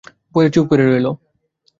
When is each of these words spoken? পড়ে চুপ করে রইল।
পড়ে 0.33 0.49
চুপ 0.49 0.65
করে 0.69 0.83
রইল। 0.85 1.07